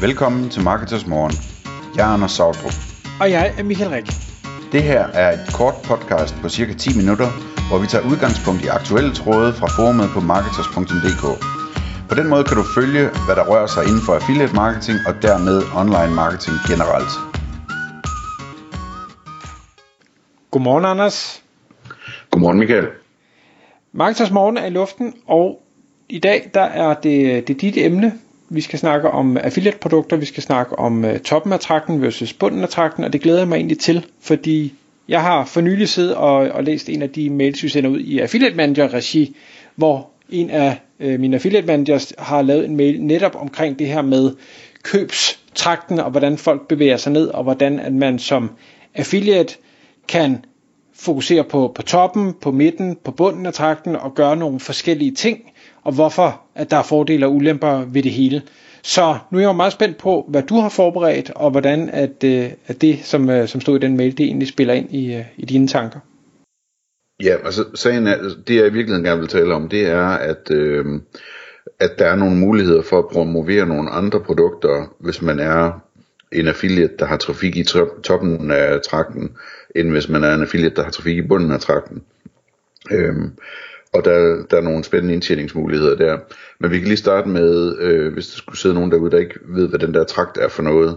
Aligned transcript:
Velkommen 0.00 0.50
til 0.50 0.62
Marketers 0.62 1.06
Morgen. 1.06 1.32
Jeg 1.96 2.08
er 2.08 2.12
Anders 2.14 2.32
Sautrup. 2.32 2.72
Og 3.20 3.30
jeg 3.30 3.54
er 3.58 3.62
Michael 3.62 3.90
Rik. 3.90 4.06
Det 4.72 4.82
her 4.82 5.02
er 5.22 5.32
et 5.32 5.54
kort 5.54 5.74
podcast 5.84 6.34
på 6.42 6.48
cirka 6.48 6.72
10 6.72 6.96
minutter, 6.96 7.28
hvor 7.68 7.78
vi 7.78 7.86
tager 7.86 8.04
udgangspunkt 8.10 8.64
i 8.64 8.68
aktuelle 8.78 9.14
tråde 9.14 9.52
fra 9.52 9.66
forumet 9.76 10.08
på 10.14 10.20
marketers.dk. 10.20 11.24
På 12.08 12.14
den 12.14 12.28
måde 12.28 12.44
kan 12.44 12.56
du 12.56 12.64
følge, 12.78 13.04
hvad 13.26 13.36
der 13.36 13.44
rører 13.50 13.66
sig 13.66 13.82
inden 13.88 14.02
for 14.06 14.12
affiliate 14.14 14.54
marketing 14.54 14.98
og 15.08 15.14
dermed 15.22 15.56
online 15.80 16.14
marketing 16.22 16.56
generelt. 16.70 17.12
Godmorgen, 20.50 20.84
Anders. 20.84 21.42
Godmorgen, 22.30 22.58
Michael. 22.58 22.88
Marketers 23.92 24.30
Morgen 24.30 24.56
er 24.56 24.66
i 24.66 24.70
luften, 24.70 25.14
og 25.26 25.46
i 26.08 26.18
dag 26.18 26.50
der 26.54 26.66
er 26.84 26.94
det, 26.94 27.48
det 27.48 27.54
er 27.56 27.60
dit 27.60 27.76
emne. 27.76 28.12
Vi 28.50 28.60
skal 28.60 28.78
snakke 28.78 29.10
om 29.10 29.36
affiliate-produkter, 29.36 30.16
vi 30.16 30.24
skal 30.24 30.42
snakke 30.42 30.78
om 30.78 31.04
uh, 31.04 31.16
toppen 31.16 31.52
af 31.52 31.60
trakten 31.60 32.02
versus 32.02 32.32
bunden 32.32 32.62
af 32.62 32.68
trakten, 32.68 33.04
og 33.04 33.12
det 33.12 33.20
glæder 33.20 33.38
jeg 33.38 33.48
mig 33.48 33.56
egentlig 33.56 33.78
til, 33.78 34.06
fordi 34.20 34.74
jeg 35.08 35.22
har 35.22 35.44
for 35.44 35.60
nylig 35.60 35.88
siddet 35.88 36.14
og, 36.14 36.34
og 36.34 36.64
læst 36.64 36.88
en 36.88 37.02
af 37.02 37.10
de 37.10 37.30
mails, 37.30 37.62
vi 37.62 37.68
sender 37.68 37.90
ud 37.90 38.00
i 38.00 38.18
Affiliate 38.18 38.56
Manager-regi, 38.56 39.36
hvor 39.76 40.10
en 40.30 40.50
af 40.50 40.80
uh, 41.00 41.20
mine 41.20 41.36
affiliate 41.36 41.66
managers 41.66 42.12
har 42.18 42.42
lavet 42.42 42.64
en 42.64 42.76
mail 42.76 43.02
netop 43.02 43.36
omkring 43.40 43.78
det 43.78 43.86
her 43.86 44.02
med 44.02 44.30
købstrakten, 44.82 45.98
og 46.00 46.10
hvordan 46.10 46.38
folk 46.38 46.68
bevæger 46.68 46.96
sig 46.96 47.12
ned, 47.12 47.26
og 47.28 47.42
hvordan 47.42 47.78
at 47.80 47.92
man 47.92 48.18
som 48.18 48.50
affiliate 48.94 49.54
kan 50.08 50.44
fokusere 50.94 51.44
på, 51.44 51.72
på 51.74 51.82
toppen, 51.82 52.32
på 52.40 52.50
midten, 52.50 52.96
på 53.04 53.10
bunden 53.10 53.46
af 53.46 53.52
trakten 53.52 53.96
og 53.96 54.14
gøre 54.14 54.36
nogle 54.36 54.60
forskellige 54.60 55.14
ting, 55.14 55.38
og 55.82 55.92
hvorfor 55.92 56.40
at 56.54 56.70
der 56.70 56.76
er 56.76 56.82
fordele 56.82 57.26
og 57.26 57.34
ulemper 57.34 57.84
ved 57.84 58.02
det 58.02 58.12
hele. 58.12 58.42
Så 58.82 59.18
nu 59.30 59.38
er 59.38 59.42
jeg 59.42 59.48
jo 59.48 59.52
meget 59.52 59.72
spændt 59.72 59.96
på, 59.96 60.26
hvad 60.28 60.42
du 60.42 60.54
har 60.54 60.68
forberedt, 60.68 61.30
og 61.34 61.50
hvordan 61.50 61.90
at, 61.92 62.24
øh, 62.24 62.50
at 62.66 62.80
det, 62.80 62.98
som, 63.02 63.30
øh, 63.30 63.48
som 63.48 63.60
stod 63.60 63.76
i 63.76 63.80
den 63.80 63.96
mail, 63.96 64.18
det 64.18 64.26
egentlig 64.26 64.48
spiller 64.48 64.74
ind 64.74 64.94
i, 64.94 65.14
øh, 65.14 65.24
i 65.36 65.44
dine 65.44 65.68
tanker. 65.68 66.00
Ja, 67.22 67.36
altså 67.44 67.64
sagen 67.74 68.06
er, 68.06 68.14
altså, 68.14 68.38
det 68.48 68.56
jeg 68.56 68.66
i 68.66 68.72
virkeligheden 68.72 69.04
gerne 69.04 69.20
vil 69.20 69.28
tale 69.28 69.54
om, 69.54 69.68
det 69.68 69.86
er, 69.86 70.06
at, 70.06 70.50
øh, 70.50 70.84
at 71.80 71.90
der 71.98 72.06
er 72.06 72.16
nogle 72.16 72.36
muligheder 72.36 72.82
for 72.82 72.98
at 72.98 73.08
promovere 73.08 73.66
nogle 73.66 73.90
andre 73.90 74.20
produkter, 74.20 74.94
hvis 75.00 75.22
man 75.22 75.38
er 75.38 75.80
en 76.32 76.48
affiliate, 76.48 76.94
der 76.98 77.06
har 77.06 77.16
trafik 77.16 77.56
i 77.56 77.64
toppen 78.02 78.50
af 78.50 78.80
trakten, 78.80 79.30
end 79.76 79.90
hvis 79.90 80.08
man 80.08 80.24
er 80.24 80.34
en 80.34 80.42
affiliate, 80.42 80.76
der 80.76 80.82
har 80.84 80.90
trafik 80.90 81.16
i 81.18 81.26
bunden 81.28 81.52
af 81.52 81.60
trakten. 81.60 82.02
Øhm, 82.90 83.32
og 83.92 84.04
der, 84.04 84.44
der 84.50 84.56
er 84.56 84.60
nogle 84.60 84.84
spændende 84.84 85.14
indtjeningsmuligheder 85.14 85.96
der. 85.96 86.18
Men 86.60 86.70
vi 86.70 86.78
kan 86.78 86.88
lige 86.88 86.96
starte 86.96 87.28
med, 87.28 87.78
øh, 87.78 88.12
hvis 88.12 88.26
der 88.26 88.36
skulle 88.36 88.58
sidde 88.58 88.74
nogen 88.74 88.92
derude, 88.92 89.10
der 89.10 89.18
ikke 89.18 89.38
ved, 89.48 89.68
hvad 89.68 89.78
den 89.78 89.94
der 89.94 90.04
trakt 90.04 90.38
er 90.38 90.48
for 90.48 90.62
noget. 90.62 90.96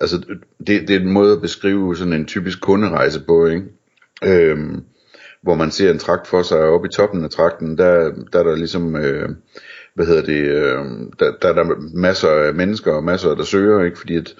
Altså, 0.00 0.18
det, 0.66 0.88
det 0.88 0.90
er 0.90 1.00
en 1.00 1.12
måde 1.12 1.32
at 1.32 1.40
beskrive 1.40 1.96
sådan 1.96 2.12
en 2.12 2.26
typisk 2.26 2.60
kunderejse 2.60 3.20
på, 3.26 3.46
ikke? 3.46 3.64
Øhm, 4.24 4.82
hvor 5.42 5.54
man 5.54 5.70
ser 5.70 5.90
en 5.90 5.98
trakt 5.98 6.26
for 6.26 6.42
sig 6.42 6.58
oppe 6.58 6.88
i 6.88 6.90
toppen 6.90 7.24
af 7.24 7.30
trakten, 7.30 7.78
der, 7.78 8.12
der 8.32 8.38
er 8.38 8.42
der 8.42 8.56
ligesom, 8.56 8.96
øh, 8.96 9.28
hvad 9.94 10.06
hedder 10.06 10.22
det, 10.22 10.40
øh, 10.40 10.84
der, 11.18 11.32
der 11.42 11.48
er 11.48 11.52
der 11.52 11.64
masser 11.94 12.28
af 12.28 12.54
mennesker 12.54 12.92
og 12.92 13.04
masser, 13.04 13.34
der 13.34 13.44
søger, 13.44 13.84
ikke? 13.84 13.98
Fordi 13.98 14.16
at 14.16 14.36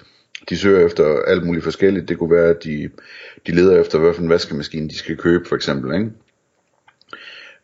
de 0.49 0.57
søger 0.57 0.85
efter 0.85 1.21
alt 1.27 1.45
muligt 1.45 1.63
forskelligt. 1.63 2.09
Det 2.09 2.17
kunne 2.17 2.35
være, 2.35 2.49
at 2.49 2.63
de, 2.63 2.89
de 3.47 3.51
leder 3.51 3.81
efter, 3.81 3.99
hvad 3.99 4.13
for 4.13 4.21
en 4.21 4.29
vaskemaskine 4.29 4.89
de 4.89 4.97
skal 4.97 5.17
købe, 5.17 5.45
for 5.49 5.55
eksempel, 5.55 5.93
ikke? 5.93 6.11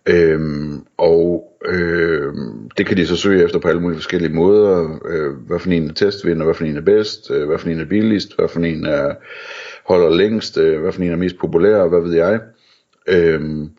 Øhm, 0.06 0.86
og 0.98 1.52
øhm, 1.66 2.70
det 2.78 2.86
kan 2.86 2.98
de 2.98 3.08
så 3.08 3.16
søge 3.16 3.44
efter 3.44 3.60
på 3.60 3.68
alle 3.68 3.82
mulige 3.82 3.98
forskellige 3.98 4.34
måder. 4.34 5.00
Øh, 5.06 5.34
hvad 5.48 5.60
for 5.60 5.70
en 5.70 5.90
er 5.90 5.94
testvinder, 5.94 6.46
hvad 6.46 6.56
for 6.56 6.64
en 6.64 6.78
er 6.78 6.82
bedst, 6.82 7.32
øh, 7.32 7.48
hvad 7.48 7.58
for 7.58 7.70
en 7.70 7.80
er 7.80 7.86
billigst, 7.86 8.36
hvad 8.36 8.48
for 8.48 8.60
en 8.60 8.86
er 8.86 9.14
holder 9.86 10.10
længst, 10.10 10.58
øh, 10.58 10.82
hvad 10.82 10.92
for 10.92 11.02
en 11.02 11.12
er 11.12 11.16
mest 11.16 11.38
populær, 11.38 11.88
hvad 11.88 12.02
ved 12.02 12.16
jeg. 12.16 12.40
Øhm, 13.08 13.70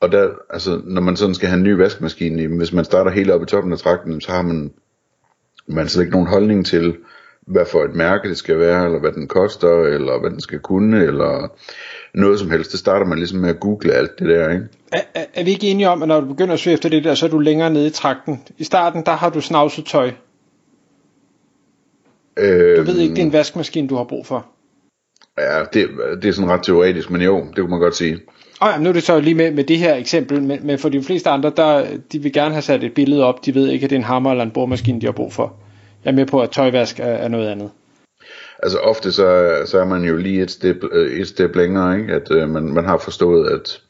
og 0.00 0.12
der, 0.12 0.30
altså, 0.50 0.80
når 0.84 1.00
man 1.00 1.16
sådan 1.16 1.34
skal 1.34 1.48
have 1.48 1.58
en 1.58 1.64
ny 1.64 1.72
vaskemaskine, 1.72 2.56
hvis 2.56 2.72
man 2.72 2.84
starter 2.84 3.10
helt 3.10 3.30
oppe 3.30 3.44
i 3.44 3.46
toppen 3.46 3.72
af 3.72 3.78
trakten, 3.78 4.20
så 4.20 4.32
har 4.32 4.42
man, 4.42 4.72
man 5.66 5.88
slet 5.88 6.02
ikke 6.02 6.12
nogen 6.12 6.28
holdning 6.28 6.66
til, 6.66 6.96
hvad 7.46 7.66
for 7.66 7.84
et 7.84 7.94
mærke 7.94 8.28
det 8.28 8.36
skal 8.36 8.58
være, 8.58 8.84
eller 8.84 8.98
hvad 9.00 9.12
den 9.12 9.28
koster, 9.28 9.82
eller 9.82 10.20
hvad 10.20 10.30
den 10.30 10.40
skal 10.40 10.58
kunne, 10.58 11.04
eller 11.04 11.48
noget 12.14 12.38
som 12.38 12.50
helst. 12.50 12.72
Det 12.72 12.80
starter 12.80 13.06
man 13.06 13.18
ligesom 13.18 13.38
med 13.38 13.50
at 13.50 13.60
google 13.60 13.92
alt 13.92 14.18
det 14.18 14.28
der, 14.28 14.50
ikke? 14.50 14.64
Er, 14.92 15.00
er, 15.14 15.24
er 15.34 15.44
vi 15.44 15.50
ikke 15.50 15.66
enige 15.66 15.88
om, 15.88 16.02
at 16.02 16.08
når 16.08 16.20
du 16.20 16.26
begynder 16.26 16.54
at 16.54 16.60
søge 16.60 16.74
efter 16.74 16.88
det 16.88 17.04
der, 17.04 17.14
så 17.14 17.26
er 17.26 17.30
du 17.30 17.38
længere 17.38 17.70
nede 17.70 17.86
i 17.86 17.90
trakten? 17.90 18.42
I 18.58 18.64
starten, 18.64 19.02
der 19.06 19.12
har 19.12 19.30
du 19.30 19.40
snavset 19.40 19.84
tøj. 19.84 20.10
Øhm, 22.36 22.76
du 22.76 22.82
ved 22.82 22.98
ikke, 22.98 23.14
det 23.14 23.22
er 23.22 23.26
en 23.26 23.32
vaskemaskine, 23.32 23.88
du 23.88 23.96
har 23.96 24.04
brug 24.04 24.26
for. 24.26 24.46
Ja, 25.38 25.64
det, 25.72 25.88
det 26.22 26.28
er 26.28 26.32
sådan 26.32 26.50
ret 26.50 26.62
teoretisk, 26.62 27.10
men 27.10 27.22
jo, 27.22 27.44
det 27.46 27.56
kunne 27.56 27.70
man 27.70 27.80
godt 27.80 27.96
sige. 27.96 28.20
Og 28.60 28.68
ja, 28.68 28.78
nu 28.78 28.88
er 28.88 28.92
det 28.92 29.02
så 29.02 29.20
lige 29.20 29.34
med, 29.34 29.50
med 29.50 29.64
det 29.64 29.78
her 29.78 29.94
eksempel, 29.94 30.42
men, 30.42 30.66
men 30.66 30.78
for 30.78 30.88
de 30.88 31.02
fleste 31.02 31.30
andre, 31.30 31.52
der, 31.56 31.86
de 32.12 32.18
vil 32.18 32.32
gerne 32.32 32.54
have 32.54 32.62
sat 32.62 32.84
et 32.84 32.94
billede 32.94 33.24
op, 33.24 33.46
de 33.46 33.54
ved 33.54 33.68
ikke, 33.68 33.84
at 33.84 33.90
det 33.90 33.96
er 33.96 34.00
en 34.00 34.04
hammer 34.04 34.30
eller 34.30 34.44
en 34.44 34.50
boremaskine, 34.50 35.00
de 35.00 35.06
har 35.06 35.12
brug 35.12 35.32
for. 35.32 35.56
Jeg 36.04 36.10
er 36.10 36.14
med 36.14 36.26
på, 36.26 36.40
at 36.40 36.50
tøjvask 36.50 37.00
er, 37.00 37.04
er 37.04 37.28
noget 37.28 37.48
andet. 37.48 37.70
Altså 38.62 38.78
ofte 38.78 39.12
så, 39.12 39.56
så 39.66 39.78
er 39.78 39.84
man 39.84 40.04
jo 40.04 40.16
lige 40.16 40.42
et 40.42 40.50
step, 40.50 40.76
øh, 40.92 41.20
et 41.20 41.28
step 41.28 41.56
længere, 41.56 42.00
ikke? 42.00 42.12
at 42.12 42.30
øh, 42.30 42.50
man, 42.50 42.62
man 42.62 42.84
har 42.84 42.98
forstået, 42.98 43.50
at, 43.50 43.80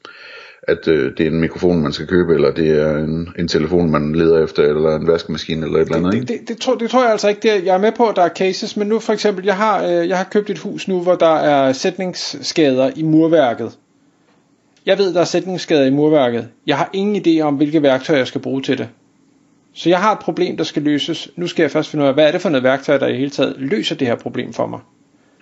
at 0.62 0.88
øh, 0.88 1.12
det 1.18 1.26
er 1.26 1.30
en 1.30 1.40
mikrofon, 1.40 1.82
man 1.82 1.92
skal 1.92 2.06
købe, 2.06 2.34
eller 2.34 2.50
det 2.50 2.80
er 2.80 2.96
en, 2.96 3.28
en 3.38 3.48
telefon, 3.48 3.90
man 3.90 4.14
leder 4.14 4.44
efter, 4.44 4.62
eller 4.62 4.96
en 4.96 5.06
vaskemaskine, 5.06 5.66
eller 5.66 5.78
et 5.78 5.82
eller 5.82 5.96
andet. 5.96 6.14
Ikke? 6.14 6.26
Det, 6.26 6.40
det, 6.40 6.48
det, 6.48 6.58
tror, 6.60 6.74
det 6.74 6.90
tror 6.90 7.02
jeg 7.02 7.10
altså 7.10 7.28
ikke. 7.28 7.40
Det, 7.42 7.64
jeg 7.64 7.74
er 7.74 7.78
med 7.78 7.92
på, 7.92 8.08
at 8.08 8.16
der 8.16 8.22
er 8.22 8.28
cases, 8.28 8.76
men 8.76 8.88
nu 8.88 8.98
for 8.98 9.12
eksempel, 9.12 9.44
jeg 9.44 9.56
har, 9.56 9.84
øh, 9.84 10.08
jeg 10.08 10.16
har 10.16 10.24
købt 10.24 10.50
et 10.50 10.58
hus 10.58 10.88
nu, 10.88 11.00
hvor 11.00 11.14
der 11.14 11.36
er 11.36 11.72
sætningsskader 11.72 12.90
i 12.96 13.02
murværket. 13.02 13.72
Jeg 14.86 14.98
ved, 14.98 15.14
der 15.14 15.20
er 15.20 15.24
sætningsskader 15.24 15.86
i 15.86 15.90
murværket. 15.90 16.48
Jeg 16.66 16.76
har 16.76 16.90
ingen 16.92 17.22
idé 17.26 17.40
om, 17.40 17.54
hvilke 17.54 17.82
værktøjer 17.82 18.18
jeg 18.18 18.26
skal 18.26 18.40
bruge 18.40 18.62
til 18.62 18.78
det. 18.78 18.88
Så 19.74 19.88
jeg 19.88 20.00
har 20.00 20.12
et 20.12 20.18
problem, 20.18 20.56
der 20.56 20.64
skal 20.64 20.82
løses. 20.82 21.28
Nu 21.36 21.46
skal 21.46 21.62
jeg 21.62 21.70
først 21.70 21.90
finde 21.90 22.02
ud 22.02 22.08
af, 22.08 22.14
hvad 22.14 22.26
er 22.26 22.32
det 22.32 22.40
for 22.40 22.48
noget 22.48 22.64
værktøj, 22.64 22.98
der 22.98 23.06
i 23.06 23.16
hele 23.16 23.30
taget 23.30 23.54
løser 23.58 23.94
det 23.94 24.06
her 24.06 24.14
problem 24.14 24.52
for 24.52 24.66
mig. 24.66 24.80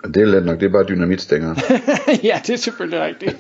Det 0.05 0.17
er 0.17 0.27
let 0.27 0.45
nok, 0.45 0.61
det 0.61 0.67
er 0.67 0.73
bare 0.73 0.85
dynamitstænger. 0.85 1.55
ja, 2.29 2.41
det 2.47 2.53
er 2.53 2.57
selvfølgelig 2.57 3.01
rigtigt. 3.01 3.37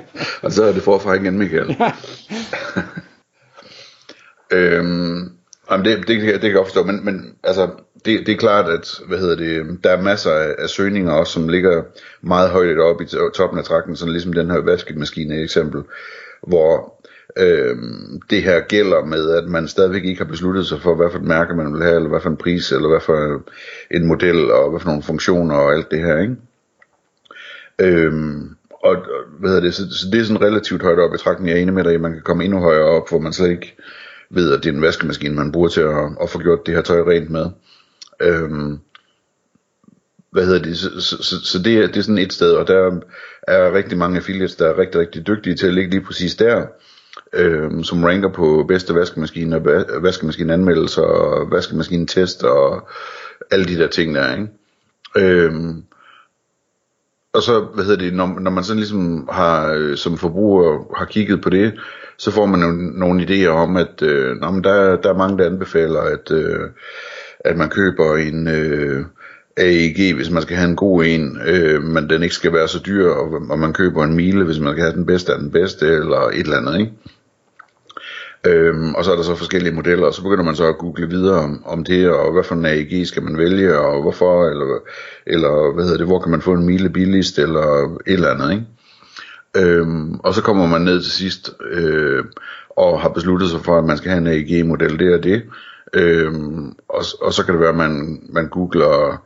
og 0.44 0.52
så 0.52 0.64
er 0.64 0.72
det 0.72 0.82
forfra 0.82 1.14
igen, 1.14 1.38
Michael. 1.38 1.76
Ja. 1.80 1.92
øhm, 4.56 5.32
jamen 5.70 5.84
det, 5.86 5.98
det, 5.98 6.08
det, 6.08 6.20
det 6.20 6.40
kan 6.40 6.44
jeg 6.44 6.54
godt 6.54 6.66
forstå, 6.66 6.84
men, 6.84 7.04
men 7.04 7.34
altså, 7.44 7.70
det, 8.04 8.26
det 8.26 8.32
er 8.32 8.36
klart, 8.36 8.68
at 8.68 9.00
hvad 9.08 9.18
hedder 9.18 9.36
det, 9.36 9.84
der 9.84 9.90
er 9.90 10.02
masser 10.02 10.30
af, 10.30 10.54
af 10.58 10.68
søgninger 10.68 11.12
også, 11.12 11.32
som 11.32 11.48
ligger 11.48 11.82
meget 12.22 12.50
højt 12.50 12.78
oppe 12.78 13.04
i 13.04 13.08
toppen 13.34 13.58
af 13.58 13.64
trakten, 13.64 13.96
sådan 13.96 14.12
ligesom 14.12 14.32
den 14.32 14.50
her 14.50 14.58
vaskemaskine 14.58 15.42
eksempel, 15.42 15.82
hvor 16.42 17.00
øh, 17.36 17.76
det 18.30 18.42
her 18.42 18.60
gælder 18.60 19.04
med, 19.04 19.30
at 19.30 19.48
man 19.48 19.68
stadigvæk 19.68 20.04
ikke 20.04 20.18
har 20.24 20.30
besluttet 20.30 20.66
sig 20.66 20.80
for, 20.80 20.94
hvad 20.94 21.10
for 21.10 21.18
et 21.18 21.24
mærke 21.24 21.54
man 21.54 21.72
vil 21.72 21.82
have, 21.82 21.96
eller 21.96 22.08
hvad 22.08 22.20
for 22.20 22.30
en 22.30 22.36
pris, 22.36 22.72
eller 22.72 22.88
hvad 22.88 23.00
for 23.00 23.42
en 23.90 24.06
model, 24.06 24.50
og 24.50 24.70
hvad 24.70 24.80
for 24.80 24.88
nogle 24.88 25.02
funktioner 25.02 25.56
og 25.56 25.72
alt 25.72 25.90
det 25.90 25.98
her, 25.98 26.18
ikke? 26.18 26.36
Øhm, 27.78 28.56
og 28.70 28.96
hvad 29.38 29.50
hedder 29.50 29.62
det, 29.62 29.74
så, 29.74 29.82
så 29.90 30.06
det 30.12 30.20
er 30.20 30.24
sådan 30.24 30.42
relativt 30.42 30.82
højt 30.82 30.98
op 30.98 31.14
i 31.14 31.18
trakten. 31.18 31.48
Jeg 31.48 31.56
er 31.56 31.62
enig 31.62 31.74
med 31.74 31.84
dig, 31.84 31.94
at 31.94 32.00
man 32.00 32.12
kan 32.12 32.22
komme 32.22 32.44
endnu 32.44 32.60
højere 32.60 32.84
op, 32.84 33.08
hvor 33.08 33.18
man 33.18 33.32
slet 33.32 33.50
ikke 33.50 33.76
ved, 34.30 34.52
at 34.52 34.64
det 34.64 34.70
er 34.70 34.74
en 34.74 34.82
vaskemaskine, 34.82 35.34
man 35.34 35.52
bruger 35.52 35.68
til 35.68 35.80
at, 35.80 36.10
at 36.22 36.30
få 36.30 36.38
gjort 36.38 36.66
det 36.66 36.74
her 36.74 36.82
tøj 36.82 37.00
rent 37.00 37.30
med. 37.30 37.46
Øhm, 38.20 38.78
hvad 40.30 40.46
hedder 40.46 40.62
det, 40.62 40.78
så, 40.78 41.00
så, 41.00 41.22
så, 41.22 41.44
så 41.44 41.58
det, 41.58 41.78
er, 41.78 41.86
det 41.86 41.96
er 41.96 42.02
sådan 42.02 42.18
et 42.18 42.32
sted, 42.32 42.52
og 42.52 42.68
der 42.68 43.00
er 43.42 43.74
rigtig 43.74 43.98
mange 43.98 44.16
affiliates, 44.16 44.56
der 44.56 44.68
er 44.68 44.78
rigtig, 44.78 45.00
rigtig 45.00 45.26
dygtige 45.26 45.56
til 45.56 45.66
at 45.66 45.74
ligge 45.74 45.90
lige 45.90 46.04
præcis 46.04 46.34
der, 46.34 46.66
øh, 47.32 47.84
som 47.84 48.04
ranker 48.04 48.28
på 48.28 48.64
bedste 48.68 48.94
vaskemaskine 48.94 49.56
og 49.56 49.64
vaskemaskineanmeldelser 50.02 51.02
og 51.02 51.50
vaskemaskine-test 51.50 52.44
og 52.44 52.88
alle 53.50 53.64
de 53.64 53.78
der 53.78 53.88
ting 53.88 54.14
der, 54.14 54.32
ikke? 54.32 54.48
Øh, 55.16 55.52
og 57.34 57.42
så, 57.42 57.60
hvad 57.74 57.84
hedder 57.84 58.04
det, 58.04 58.14
når, 58.14 58.38
når 58.40 58.50
man 58.50 58.64
sådan 58.64 58.78
ligesom 58.78 59.28
har, 59.32 59.72
øh, 59.72 59.96
som 59.96 60.18
forbruger 60.18 60.96
har 60.96 61.04
kigget 61.04 61.42
på 61.42 61.50
det, 61.50 61.80
så 62.18 62.30
får 62.30 62.46
man 62.46 62.60
jo 62.60 62.70
nogle 62.72 63.22
idéer 63.22 63.48
om, 63.48 63.76
at 63.76 64.02
øh, 64.02 64.36
nå, 64.36 64.50
men 64.50 64.64
der, 64.64 64.96
der 64.96 65.08
er 65.08 65.18
mange, 65.18 65.38
der 65.38 65.46
anbefaler, 65.46 66.00
at, 66.00 66.30
øh, 66.30 66.70
at 67.40 67.56
man 67.56 67.68
køber 67.68 68.16
en 68.16 68.48
øh, 68.48 69.04
AEG, 69.56 70.14
hvis 70.14 70.30
man 70.30 70.42
skal 70.42 70.56
have 70.56 70.68
en 70.70 70.76
god 70.76 71.04
en, 71.04 71.38
øh, 71.46 71.82
men 71.82 72.10
den 72.10 72.22
ikke 72.22 72.34
skal 72.34 72.52
være 72.52 72.68
så 72.68 72.80
dyr, 72.86 73.10
og, 73.10 73.42
og 73.50 73.58
man 73.58 73.72
køber 73.72 74.04
en 74.04 74.16
mile, 74.16 74.44
hvis 74.44 74.60
man 74.60 74.72
skal 74.72 74.84
have 74.84 74.96
den 74.96 75.06
bedste 75.06 75.32
af 75.32 75.38
den 75.38 75.50
bedste, 75.50 75.86
eller 75.86 76.18
et 76.18 76.40
eller 76.40 76.56
andet, 76.56 76.80
ikke? 76.80 76.92
Øhm, 78.46 78.94
og 78.94 79.04
så 79.04 79.12
er 79.12 79.16
der 79.16 79.22
så 79.22 79.34
forskellige 79.34 79.74
modeller, 79.74 80.06
og 80.06 80.14
så 80.14 80.22
begynder 80.22 80.44
man 80.44 80.56
så 80.56 80.68
at 80.68 80.78
google 80.78 81.08
videre 81.08 81.38
om, 81.38 81.62
om 81.66 81.84
det, 81.84 82.10
og 82.10 82.32
hvad 82.32 82.44
for 82.44 82.54
en 82.54 82.64
AEG 82.64 83.06
skal 83.06 83.22
man 83.22 83.38
vælge, 83.38 83.78
og 83.78 84.02
hvorfor, 84.02 84.48
eller, 84.48 84.78
eller 85.26 85.74
hvad 85.74 85.84
hedder 85.84 85.98
det, 85.98 86.06
hvor 86.06 86.20
kan 86.20 86.30
man 86.30 86.42
få 86.42 86.52
en 86.52 86.66
mile 86.66 86.90
billigst, 86.90 87.38
eller 87.38 87.96
et 88.06 88.12
eller 88.12 88.30
andet, 88.30 88.52
ikke? 88.52 88.66
Øhm, 89.56 90.14
og 90.14 90.34
så 90.34 90.42
kommer 90.42 90.66
man 90.66 90.82
ned 90.82 91.02
til 91.02 91.12
sidst, 91.12 91.50
øh, 91.70 92.24
og 92.70 93.00
har 93.00 93.08
besluttet 93.08 93.50
sig 93.50 93.60
for, 93.60 93.78
at 93.78 93.84
man 93.84 93.96
skal 93.96 94.10
have 94.10 94.20
en 94.20 94.26
AEG-model, 94.26 94.98
det 94.98 95.12
er 95.12 95.18
det. 95.18 95.42
Øhm, 95.92 96.66
og, 96.88 97.04
og 97.20 97.32
så 97.32 97.44
kan 97.44 97.54
det 97.54 97.60
være, 97.60 97.68
at 97.68 97.76
man, 97.76 98.22
man 98.28 98.48
googler, 98.48 99.22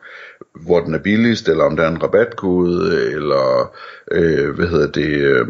hvor 0.54 0.80
den 0.80 0.94
er 0.94 0.98
billigst, 0.98 1.48
eller 1.48 1.64
om 1.64 1.76
der 1.76 1.84
er 1.84 1.90
en 1.90 2.02
rabatkode, 2.02 3.10
eller 3.12 3.74
øh, 4.10 4.54
hvad 4.54 4.66
hedder 4.66 4.90
det, 4.90 5.18
øh, 5.20 5.46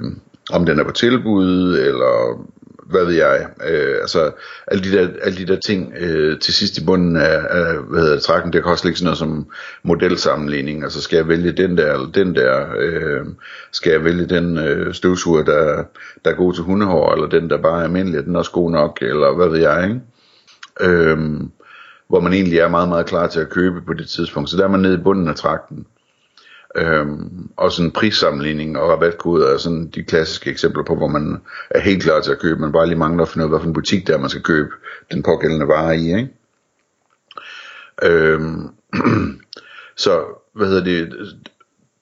om 0.53 0.67
den 0.67 0.81
er 0.81 0.85
på 0.85 0.93
tilbud, 0.93 1.79
eller 1.79 2.45
hvad 2.91 3.05
ved 3.05 3.15
jeg, 3.15 3.47
øh, 3.71 3.97
altså 4.01 4.31
alle 4.67 4.85
de 4.85 4.97
der, 4.97 5.09
alle 5.23 5.39
de 5.39 5.47
der 5.47 5.61
ting 5.61 5.95
øh, 6.01 6.39
til 6.39 6.55
sidst 6.55 6.79
i 6.79 6.85
bunden 6.85 7.17
af, 7.17 7.41
af 7.51 7.75
hvad 7.79 8.01
hedder 8.01 8.15
det, 8.15 8.23
trakken, 8.23 8.53
det 8.53 8.63
kan 8.63 8.73
også 8.73 8.85
ligge 8.85 8.99
sådan 8.99 9.05
noget 9.05 9.19
som 9.19 9.47
modelsammenligning, 9.83 10.83
altså 10.83 11.01
skal 11.01 11.17
jeg 11.17 11.29
vælge 11.29 11.53
den 11.53 11.79
der, 11.79 11.93
eller 11.93 12.11
den 12.13 12.35
der, 12.35 12.67
øh, 12.79 13.27
skal 13.73 13.93
jeg 13.93 14.05
vælge 14.05 14.27
den 14.27 14.59
øh, 14.59 14.95
støvsuger, 14.95 15.43
der, 15.43 15.85
der 16.25 16.31
er 16.31 16.35
god 16.35 16.55
til 16.55 16.65
hundehår, 16.65 17.13
eller 17.13 17.29
den 17.29 17.51
der 17.51 17.63
bare 17.63 17.81
er 17.81 17.85
almindelig, 17.85 18.25
den 18.25 18.35
er 18.35 18.39
også 18.39 18.53
god 18.53 18.71
nok, 18.71 18.99
eller 19.03 19.35
hvad 19.35 19.49
ved 19.49 19.59
jeg, 19.59 19.85
ikke? 19.85 20.01
Øh, 20.81 21.41
hvor 22.09 22.21
man 22.21 22.33
egentlig 22.33 22.59
er 22.59 22.69
meget, 22.69 22.89
meget 22.89 23.07
klar 23.07 23.27
til 23.27 23.41
at 23.41 23.51
købe 23.51 23.81
på 23.81 23.93
det 23.93 24.09
tidspunkt, 24.09 24.51
så 24.51 24.57
der 24.57 24.65
er 24.65 24.69
man 24.69 24.81
nede 24.81 24.95
i 24.95 25.03
bunden 25.03 25.29
af 25.29 25.37
trakten. 25.37 25.87
Øhm, 26.77 27.51
og 27.57 27.73
sådan 27.73 27.91
prissammenligning 27.91 28.79
og 28.79 28.91
rabatkoder 28.91 29.55
er 29.55 29.59
sådan 29.59 29.91
de 29.95 30.03
klassiske 30.03 30.51
eksempler 30.51 30.83
på, 30.85 30.97
hvor 30.97 31.09
man 31.09 31.43
er 31.71 31.81
helt 31.81 32.03
klar 32.03 32.21
til 32.21 32.33
at 32.33 32.39
købe, 32.39 32.61
men 32.61 32.73
bare 32.73 32.87
lige 32.87 32.99
mangler 32.99 33.23
at 33.23 33.29
finde 33.29 33.47
ud 33.47 33.53
af, 33.53 33.59
hvilken 33.59 33.73
butik 33.73 34.07
der 34.07 34.19
man 34.19 34.31
skal 34.31 34.43
købe 34.43 34.71
den 35.13 35.23
pågældende 35.23 35.69
vare 35.69 35.97
i. 35.97 36.17
Ikke? 36.17 36.29
Øhm, 38.03 38.69
så, 40.05 40.25
hvad 40.55 40.67
hedder 40.67 40.85
det, 40.85 41.15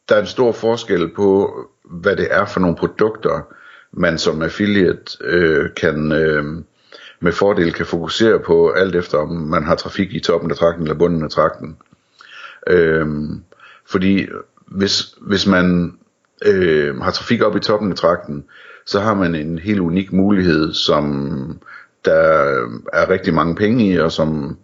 der 0.09 0.17
er 0.17 0.21
en 0.21 0.27
stor 0.27 0.53
forskel 0.53 1.15
på, 1.15 1.55
hvad 1.85 2.17
det 2.17 2.29
er 2.31 2.47
for 2.47 2.61
nogle 2.61 2.77
produkter, 2.77 3.41
man 3.93 4.19
som 4.19 4.43
affiliate 4.43 5.19
øh, 5.21 5.75
kan 5.75 6.13
øh, 6.13 6.45
med 7.21 7.33
fordel 7.33 7.73
kan 7.73 7.87
fokusere 7.87 8.39
på, 8.39 8.71
alt 8.71 8.95
efter 8.95 9.19
om 9.19 9.29
man 9.29 9.65
har 9.65 9.75
trafik 9.75 10.15
i 10.15 10.21
toppen 10.21 10.51
af 10.51 10.57
trakten 10.57 10.83
eller 10.83 10.99
bunden 10.99 11.25
af 11.25 11.31
trakten. 11.31 11.77
Øhm, 12.67 13.43
fordi 13.91 14.27
hvis, 14.67 15.15
hvis 15.21 15.47
man 15.47 15.93
øh, 16.47 16.97
har 17.01 17.11
trafik 17.11 17.43
op 17.43 17.57
i 17.57 17.61
toppen 17.61 17.91
af 17.91 17.97
trakten, 17.97 18.45
så 18.87 19.01
har 19.01 19.15
man 19.15 19.35
en 19.35 19.59
helt 19.59 19.81
unik 19.81 20.13
mulighed, 20.13 20.73
som 20.73 21.05
der 22.05 22.15
er 22.93 23.11
rigtig 23.11 23.35
mange 23.35 23.55
penge 23.55 23.93
i, 23.93 23.99
og 23.99 24.13
som 24.13 24.59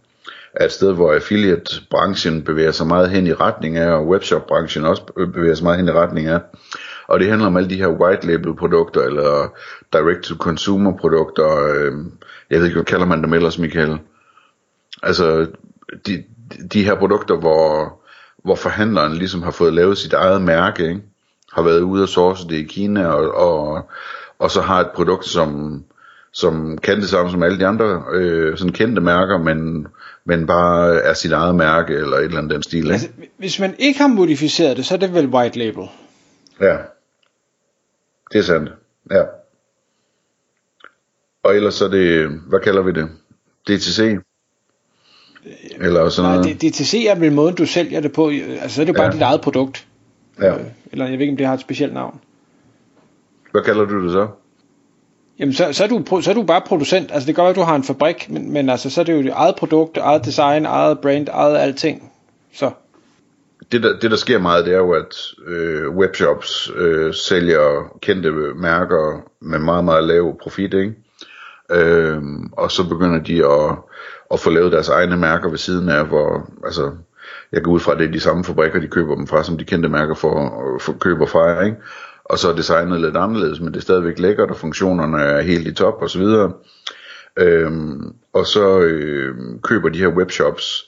er 0.55 0.65
et 0.65 0.73
sted, 0.73 0.93
hvor 0.93 1.13
affiliate-branchen 1.13 2.43
bevæger 2.43 2.71
sig 2.71 2.87
meget 2.87 3.11
hen 3.11 3.27
i 3.27 3.33
retning 3.33 3.77
af, 3.77 3.93
og 3.93 4.09
webshop-branchen 4.09 4.85
også 4.85 5.03
bevæger 5.35 5.55
sig 5.55 5.65
meget 5.65 5.79
hen 5.79 5.89
i 5.89 5.93
retning 5.93 6.27
af. 6.27 6.41
Og 7.09 7.21
det 7.21 7.29
handler 7.29 7.47
om 7.47 7.57
alle 7.57 7.71
de 7.71 7.77
her 7.77 7.89
white 7.89 8.27
label 8.27 8.57
produkter, 8.57 9.03
eller 9.03 9.55
direct-to-consumer 9.93 10.97
produkter, 11.01 11.75
øh, 11.75 11.93
jeg 12.53 12.61
ved 12.61 12.67
ikke, 12.67 12.77
hvad 12.77 12.85
kalder 12.85 13.07
man 13.07 13.23
dem 13.23 13.33
ellers, 13.33 13.59
Michael? 13.59 13.99
Altså, 15.03 15.47
de, 16.07 16.25
de 16.73 16.85
her 16.85 16.95
produkter, 16.95 17.37
hvor 17.37 17.99
hvor 18.45 18.55
forhandleren 18.55 19.13
ligesom 19.13 19.43
har 19.43 19.51
fået 19.51 19.75
lavet 19.75 19.99
sit 19.99 20.13
eget 20.13 20.43
mærke, 20.43 20.89
ikke? 20.89 21.03
har 21.53 21.63
været 21.63 21.81
ude 21.81 22.03
og 22.03 22.09
source 22.09 22.49
det 22.49 22.57
i 22.57 22.63
Kina, 22.63 23.07
og, 23.07 23.35
og, 23.35 23.91
og 24.39 24.51
så 24.51 24.61
har 24.61 24.81
et 24.81 24.91
produkt, 24.95 25.25
som, 25.25 25.83
som 26.33 26.79
kan 26.79 27.01
det 27.01 27.09
samme 27.09 27.31
som 27.31 27.43
alle 27.43 27.59
de 27.59 27.67
andre 27.67 28.03
øh, 28.13 28.59
sådan 28.59 28.73
kendte 28.73 29.03
mærker, 29.03 29.39
men, 29.39 29.87
men 30.25 30.47
bare 30.47 30.97
er 30.97 31.15
sit 31.15 31.33
eget 31.33 31.55
mærke, 31.55 31.95
eller 31.95 32.17
et 32.17 32.25
eller 32.25 32.39
andet 32.39 32.55
den 32.55 32.63
stil. 32.63 32.79
Ikke? 32.79 32.93
Altså, 32.93 33.09
hvis 33.37 33.61
man 33.61 33.75
ikke 33.79 34.01
har 34.01 34.09
modificeret 34.09 34.77
det, 34.77 34.87
så 34.87 34.95
er 34.95 34.99
det 34.99 35.15
vel 35.15 35.27
white 35.27 35.59
label? 35.59 35.85
Ja, 36.61 36.77
det 38.33 38.39
er 38.39 38.43
sandt, 38.43 38.73
ja. 39.11 39.23
Og 41.43 41.57
ellers 41.57 41.75
så 41.75 41.85
er 41.85 41.89
det, 41.89 42.29
hvad 42.29 42.61
kalder 42.61 42.83
vi 42.83 42.93
det? 42.93 43.09
DTC? 43.69 44.19
Eller 45.81 46.09
sådan 46.09 46.31
noget. 46.31 46.47
Nej, 46.47 46.71
DTC 46.71 47.07
er 47.09 47.15
vel 47.15 47.33
måden, 47.33 47.55
du 47.55 47.67
sælger 47.67 48.01
det 48.01 48.13
på. 48.13 48.29
Altså, 48.29 48.75
så 48.75 48.81
er 48.81 48.87
det 48.87 48.95
bare 48.95 49.07
ja. 49.07 49.13
dit 49.13 49.23
eget 49.23 49.41
produkt. 49.41 49.87
Ja. 50.41 50.55
Øh, 50.55 50.65
eller 50.93 51.05
jeg 51.05 51.13
ved 51.13 51.21
ikke, 51.21 51.33
om 51.33 51.37
det 51.37 51.47
har 51.47 51.55
et 51.55 51.61
specielt 51.61 51.95
navn. 51.95 52.21
Hvad 53.51 53.63
kalder 53.63 53.85
du 53.85 54.05
det 54.05 54.13
så? 54.13 54.29
Jamen, 55.39 55.53
så, 55.53 55.73
så, 55.73 55.85
er 55.85 55.89
du, 55.89 56.21
så 56.23 56.31
er 56.31 56.35
du 56.35 56.43
bare 56.43 56.63
producent. 56.67 57.11
Altså, 57.13 57.27
det 57.27 57.37
gør 57.37 57.45
at 57.45 57.57
du 57.57 57.61
har 57.61 57.77
en 57.77 57.85
fabrik, 57.85 58.31
men, 58.31 58.53
men 58.53 58.69
altså, 58.69 58.91
så 58.91 59.01
er 59.01 59.05
det 59.05 59.13
jo 59.13 59.23
dit 59.23 59.31
eget 59.33 59.57
produkt, 59.57 59.97
eget 59.97 60.25
design, 60.25 60.67
eget 60.67 60.99
brand, 60.99 61.29
eget 61.29 61.59
alting. 61.59 62.13
Så. 62.53 62.71
Det 63.73 63.83
der, 63.83 63.99
det, 63.99 64.11
der 64.11 64.17
sker 64.17 64.39
meget, 64.39 64.65
det 64.65 64.75
er 64.75 64.79
jo, 64.79 64.93
at 64.93 65.15
øh, 65.47 65.91
webshops 65.91 66.71
øh, 66.77 67.15
sælger 67.15 67.97
kendte 68.01 68.31
mærker 68.57 69.31
med 69.41 69.59
meget, 69.59 69.85
meget 69.85 70.05
lav 70.05 70.39
profit, 70.43 70.75
ikke? 70.75 70.95
Øh, 71.71 72.23
og 72.53 72.71
så 72.71 72.89
begynder 72.89 73.19
de 73.19 73.47
at 73.47 73.77
at 74.33 74.41
få 74.41 74.51
lavet 74.51 74.73
deres 74.73 74.89
egne 74.89 75.17
mærker 75.17 75.51
ved 75.51 75.59
siden 75.59 75.89
af, 75.89 76.07
hvor, 76.07 76.51
altså, 76.65 76.93
jeg 77.53 77.63
går 77.63 77.73
ud 77.73 77.81
fra, 77.81 77.93
at 77.93 77.99
det 77.99 78.09
er 78.09 78.13
de 78.13 78.21
samme 78.21 78.45
fabrikker, 78.45 78.81
de 78.81 78.89
køber 78.89 79.15
dem 79.15 79.27
fra, 79.27 79.43
som 79.43 79.59
de 79.59 79.65
kendte 79.65 79.89
mærker 79.89 80.15
for, 80.15 80.53
for 80.81 80.93
køber 80.93 81.27
fra, 81.27 81.65
ikke? 81.65 81.77
Og 82.25 82.39
så 82.39 82.51
er 82.51 82.57
designet 82.57 83.01
lidt 83.01 83.17
anderledes, 83.17 83.61
men 83.61 83.69
det 83.69 83.77
er 83.77 83.83
stadigvæk 83.83 84.19
lækkert, 84.19 84.51
og 84.51 84.57
funktionerne 84.57 85.23
er 85.23 85.41
helt 85.41 85.67
i 85.67 85.75
top, 85.75 86.03
og 86.03 86.11
så 86.11 86.19
videre. 86.19 86.53
Øhm, 87.37 88.15
og 88.33 88.47
så 88.47 88.81
øh, 88.81 89.35
køber 89.63 89.89
de 89.89 89.99
her 89.99 90.09
webshops, 90.09 90.85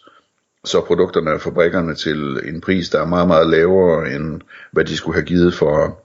så 0.64 0.80
produkterne 0.80 1.30
af 1.30 1.40
fabrikkerne 1.40 1.94
til 1.94 2.40
en 2.44 2.60
pris, 2.60 2.88
der 2.88 3.00
er 3.00 3.06
meget, 3.06 3.28
meget 3.28 3.50
lavere, 3.50 4.12
end 4.14 4.40
hvad 4.72 4.84
de 4.84 4.96
skulle 4.96 5.14
have 5.14 5.26
givet 5.26 5.54
for 5.54 5.98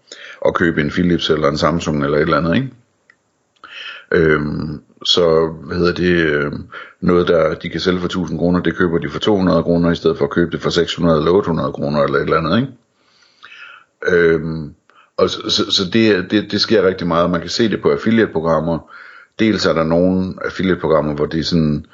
at 0.48 0.54
købe 0.54 0.81
en 0.81 0.89
Philips 0.89 1.30
eller 1.30 1.48
en 1.50 1.57
Samsung 1.57 2.04
eller 2.04 2.18
et 2.18 2.22
eller 2.22 2.38
andet, 2.38 2.56
ikke? 2.56 2.69
Øhm, 4.12 4.82
så 5.06 5.48
hvad 5.64 5.78
hedder 5.78 5.94
det, 5.94 6.26
øh, 6.26 6.52
noget 7.02 7.28
der 7.28 7.54
de 7.54 7.70
kan 7.70 7.80
sælge 7.80 8.00
for 8.00 8.08
1000 8.08 8.40
kroner, 8.40 8.60
det 8.60 8.78
køber 8.78 8.98
de 8.98 9.10
for 9.10 9.20
200 9.20 9.64
kroner, 9.64 9.92
i 9.92 9.96
stedet 9.96 10.18
for 10.18 10.26
at 10.26 10.32
købe 10.32 10.52
det 10.52 10.62
for 10.62 10.70
600 10.70 11.18
eller 11.18 11.32
800 11.32 11.72
kroner 11.74 12.04
eller 12.04 12.18
et 12.18 12.24
eller 12.24 12.38
andet, 12.38 12.58
ikke? 12.60 12.74
Øhm, 14.08 14.74
og 15.18 15.30
så, 15.30 15.50
så, 15.50 15.72
så 15.72 15.84
det, 15.94 16.32
det, 16.32 16.52
det 16.52 16.62
sker 16.62 16.88
rigtig 16.88 17.08
meget, 17.08 17.30
man 17.30 17.42
kan 17.42 17.50
se 17.50 17.70
det 17.70 17.82
på 17.82 17.92
affiliate-programmer, 17.92 18.92
dels 19.40 19.66
er 19.66 19.74
der 19.74 19.84
nogle 19.84 20.34
affiliate-programmer, 20.46 21.14
hvor 21.16 21.26
det 21.26 21.40
er 21.40 21.44
sådan, 21.44 21.86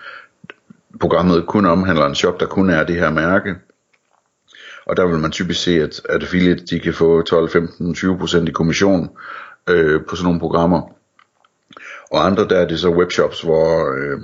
programmet 0.99 1.45
kun 1.47 1.65
omhandler 1.65 2.05
en 2.05 2.15
shop, 2.15 2.39
der 2.39 2.45
kun 2.45 2.69
er 2.69 2.83
det 2.83 2.95
her 2.95 3.11
mærke, 3.11 3.55
og 4.85 4.97
der 4.97 5.05
vil 5.05 5.19
man 5.19 5.31
typisk 5.31 5.63
se, 5.63 5.71
at, 5.71 6.01
at 6.09 6.23
affiliate 6.23 6.65
de 6.65 6.79
kan 6.79 6.93
få 6.93 7.21
12, 7.21 7.49
15, 7.49 7.91
20% 7.93 8.47
i 8.47 8.51
kommission 8.51 9.09
øh, 9.69 10.01
på 10.09 10.15
sådan 10.15 10.25
nogle 10.25 10.39
programmer. 10.39 10.94
Og 12.11 12.25
andre 12.25 12.47
der 12.47 12.57
er 12.57 12.67
det 12.67 12.79
så 12.79 12.89
webshops, 12.89 13.41
hvor, 13.41 13.95
øh, 13.97 14.19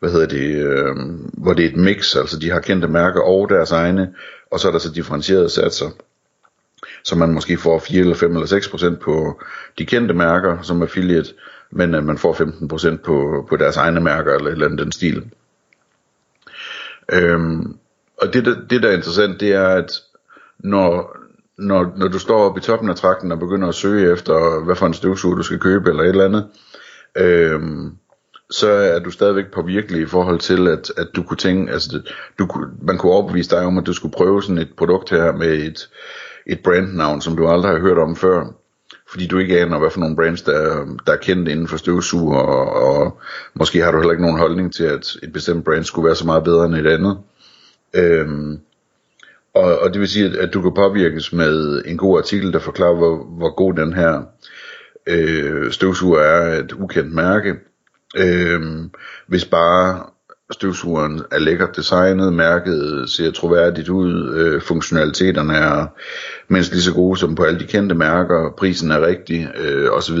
hvad 0.00 0.10
hedder 0.10 0.26
det, 0.26 0.64
øh, 0.64 0.96
hvor 1.32 1.52
det 1.52 1.64
er 1.64 1.68
et 1.68 1.76
mix, 1.76 2.16
altså 2.16 2.38
de 2.38 2.50
har 2.50 2.60
kendte 2.60 2.88
mærker 2.88 3.20
og 3.20 3.48
deres 3.48 3.72
egne, 3.72 4.14
og 4.50 4.60
så 4.60 4.68
er 4.68 4.72
der 4.72 4.78
så 4.78 4.92
differentierede 4.92 5.50
satser. 5.50 5.90
Så 7.04 7.16
man 7.16 7.32
måske 7.32 7.58
får 7.58 7.78
4 7.78 8.00
eller 8.00 8.14
5 8.14 8.32
eller 8.32 8.46
6 8.46 8.68
procent 8.68 9.00
på 9.00 9.42
de 9.78 9.86
kendte 9.86 10.14
mærker 10.14 10.62
som 10.62 10.82
affiliate, 10.82 11.34
men 11.70 11.94
at 11.94 12.04
man 12.04 12.18
får 12.18 12.32
15 12.32 12.68
procent 12.68 13.02
på, 13.02 13.46
på 13.48 13.56
deres 13.56 13.76
egne 13.76 14.00
mærker 14.00 14.34
eller 14.34 14.46
et 14.46 14.52
eller 14.52 14.66
andet 14.66 14.78
den 14.78 14.92
stil. 14.92 15.30
Øhm, 17.12 17.76
og 18.22 18.34
det, 18.34 18.44
der, 18.44 18.54
det 18.70 18.82
der 18.82 18.88
er 18.88 18.96
interessant, 18.96 19.40
det 19.40 19.52
er, 19.52 19.68
at 19.68 19.92
når, 20.58 21.16
når, 21.58 21.92
når 21.96 22.08
du 22.08 22.18
står 22.18 22.44
oppe 22.44 22.58
i 22.60 22.62
toppen 22.62 22.90
af 22.90 22.96
trakten 22.96 23.32
og 23.32 23.38
begynder 23.38 23.68
at 23.68 23.74
søge 23.74 24.12
efter, 24.12 24.64
hvad 24.64 24.76
for 24.76 24.86
en 24.86 24.94
støvsuger 24.94 25.36
du 25.36 25.42
skal 25.42 25.58
købe 25.58 25.90
eller 25.90 26.02
et 26.02 26.08
eller 26.08 26.24
andet, 26.24 26.48
øhm, 27.16 27.92
så 28.50 28.68
er 28.70 28.98
du 28.98 29.10
stadigvæk 29.10 29.44
på 29.52 29.62
virkelig 29.62 30.02
i 30.02 30.06
forhold 30.06 30.38
til, 30.38 30.68
at, 30.68 30.92
at 30.96 31.08
du 31.16 31.22
kunne 31.22 31.36
tænke, 31.36 31.72
altså 31.72 31.88
det, 31.92 32.14
du, 32.38 32.48
man 32.82 32.98
kunne 32.98 33.12
overbevise 33.12 33.50
dig 33.50 33.58
om, 33.58 33.78
at 33.78 33.86
du 33.86 33.92
skulle 33.92 34.12
prøve 34.12 34.42
sådan 34.42 34.58
et 34.58 34.76
produkt 34.76 35.10
her 35.10 35.32
med 35.32 35.48
et, 35.48 35.88
et 36.46 36.60
brandnavn, 36.64 37.20
som 37.20 37.36
du 37.36 37.48
aldrig 37.48 37.72
har 37.72 37.80
hørt 37.80 37.98
om 37.98 38.16
før. 38.16 38.44
Fordi 39.10 39.26
du 39.26 39.38
ikke 39.38 39.60
aner, 39.60 39.78
hvad 39.78 39.90
for 39.90 40.00
nogle 40.00 40.16
brands, 40.16 40.42
der, 40.42 40.86
der 41.06 41.12
er 41.12 41.16
kendt 41.16 41.48
inden 41.48 41.68
for 41.68 41.76
støvsuger, 41.76 42.38
og, 42.38 42.72
og 42.72 43.18
måske 43.54 43.82
har 43.82 43.90
du 43.90 43.98
heller 43.98 44.12
ikke 44.12 44.22
nogen 44.22 44.38
holdning 44.38 44.74
til, 44.74 44.84
at 44.84 45.16
et 45.22 45.32
bestemt 45.32 45.64
brand 45.64 45.84
skulle 45.84 46.06
være 46.06 46.14
så 46.14 46.26
meget 46.26 46.44
bedre 46.44 46.64
end 46.66 46.74
et 46.74 46.86
andet. 46.86 47.18
Øhm, 47.94 48.58
og, 49.54 49.78
og 49.78 49.92
det 49.92 50.00
vil 50.00 50.08
sige, 50.08 50.26
at, 50.26 50.36
at 50.36 50.54
du 50.54 50.62
kan 50.62 50.74
påvirkes 50.74 51.32
med 51.32 51.82
en 51.86 51.96
god 51.96 52.18
artikel, 52.18 52.52
der 52.52 52.58
forklarer, 52.58 52.94
hvor, 52.94 53.24
hvor 53.38 53.54
god 53.54 53.74
den 53.74 53.92
her 53.92 54.22
øh, 55.06 55.72
støvsuger 55.72 56.20
er 56.20 56.58
et 56.58 56.72
ukendt 56.72 57.14
mærke. 57.14 57.54
Øh, 58.16 58.60
hvis 59.26 59.44
bare 59.44 60.02
støvsugeren 60.52 61.22
er 61.30 61.38
lækkert 61.38 61.76
designet, 61.76 62.32
mærket 62.32 63.10
ser 63.10 63.30
troværdigt 63.30 63.88
ud, 63.88 64.34
øh, 64.34 64.62
funktionaliteterne 64.62 65.54
er 65.54 65.86
mindst 66.48 66.72
lige 66.72 66.82
så 66.82 66.94
gode 66.94 67.18
som 67.18 67.34
på 67.34 67.42
alle 67.42 67.60
de 67.60 67.66
kendte 67.66 67.94
mærker, 67.94 68.50
prisen 68.58 68.90
er 68.90 69.06
rigtig, 69.06 69.48
øh, 69.60 69.90
osv. 69.90 70.18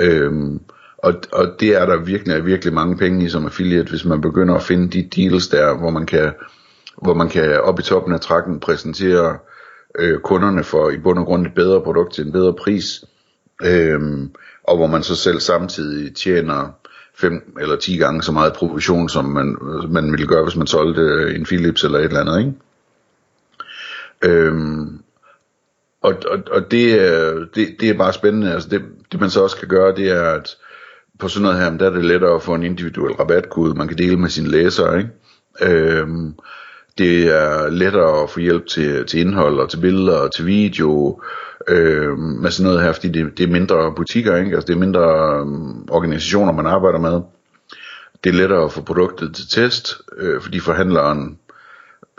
Øhm, 0.00 0.60
og, 0.98 1.14
og 1.32 1.46
det 1.60 1.68
er 1.68 1.86
der 1.86 1.96
virkelig, 1.96 2.46
virkelig 2.46 2.74
mange 2.74 2.96
penge 2.96 3.24
i 3.24 3.28
som 3.28 3.44
affiliate, 3.44 3.90
hvis 3.90 4.04
man 4.04 4.20
begynder 4.20 4.54
at 4.54 4.62
finde 4.62 4.88
de 4.88 5.08
deals 5.16 5.48
der, 5.48 5.78
hvor 5.78 5.90
man 5.90 6.06
kan, 6.06 6.32
hvor 7.02 7.14
man 7.14 7.28
kan 7.28 7.60
op 7.60 7.78
i 7.78 7.82
toppen 7.82 8.14
af 8.14 8.20
trakken 8.20 8.60
præsentere 8.60 9.38
øh, 9.98 10.20
kunderne 10.20 10.64
for 10.64 10.90
i 10.90 10.98
bund 10.98 11.18
og 11.18 11.26
grund 11.26 11.46
et 11.46 11.54
bedre 11.54 11.80
produkt 11.80 12.14
til 12.14 12.26
en 12.26 12.32
bedre 12.32 12.54
pris, 12.54 13.04
Øhm, 13.64 14.30
og 14.64 14.76
hvor 14.76 14.86
man 14.86 15.02
så 15.02 15.16
selv 15.16 15.40
samtidig 15.40 16.14
tjener 16.14 16.78
5 17.14 17.56
eller 17.60 17.76
10 17.76 17.96
gange 17.96 18.22
så 18.22 18.32
meget 18.32 18.52
provision, 18.52 19.08
som 19.08 19.24
man, 19.24 19.56
man 19.88 20.10
ville 20.10 20.26
gøre, 20.26 20.42
hvis 20.42 20.56
man 20.56 20.66
solgte 20.66 21.00
øh, 21.00 21.34
en 21.34 21.44
Philips 21.44 21.84
eller 21.84 21.98
et 21.98 22.04
eller 22.04 22.20
andet, 22.20 22.38
ikke? 22.38 22.52
Øhm, 24.24 25.00
og, 26.02 26.14
og, 26.30 26.38
og 26.50 26.70
det, 26.70 27.00
øh, 27.00 27.46
det, 27.54 27.76
det 27.80 27.90
er 27.90 27.98
bare 27.98 28.12
spændende. 28.12 28.52
Altså 28.52 28.68
det, 28.68 28.82
det 29.12 29.20
man 29.20 29.30
så 29.30 29.42
også 29.42 29.56
kan 29.56 29.68
gøre, 29.68 29.96
det 29.96 30.10
er, 30.10 30.22
at 30.22 30.56
på 31.18 31.28
sådan 31.28 31.42
noget 31.42 31.58
her, 31.58 31.78
der 31.78 31.86
er 31.86 31.94
det 31.94 32.04
lettere 32.04 32.34
at 32.34 32.42
få 32.42 32.54
en 32.54 32.62
individuel 32.62 33.12
rabatkode, 33.12 33.74
man 33.74 33.88
kan 33.88 33.98
dele 33.98 34.16
med 34.16 34.28
sine 34.28 34.48
læsere. 34.48 34.98
Ikke? 34.98 35.10
Øhm, 35.62 36.34
det 36.98 37.22
er 37.22 37.68
lettere 37.68 38.22
at 38.22 38.30
få 38.30 38.40
hjælp 38.40 38.66
til, 38.66 39.06
til 39.06 39.20
indhold 39.20 39.60
og 39.60 39.70
til 39.70 39.80
billeder 39.80 40.18
og 40.18 40.34
til 40.34 40.46
video 40.46 41.22
øh, 41.68 42.18
med 42.18 42.50
sådan 42.50 42.70
noget 42.70 42.82
her, 42.84 42.92
fordi 42.92 43.08
det, 43.08 43.38
det 43.38 43.44
er 43.44 43.52
mindre 43.52 43.94
butikker, 43.96 44.36
ikke? 44.36 44.54
Altså 44.54 44.66
det 44.66 44.74
er 44.74 44.78
mindre 44.78 45.00
øh, 45.00 45.46
organisationer, 45.90 46.52
man 46.52 46.66
arbejder 46.66 46.98
med. 46.98 47.20
Det 48.24 48.30
er 48.30 48.34
lettere 48.34 48.64
at 48.64 48.72
få 48.72 48.82
produktet 48.82 49.34
til 49.34 49.48
test, 49.48 50.00
øh, 50.16 50.40
fordi 50.40 50.60
forhandleren 50.60 51.38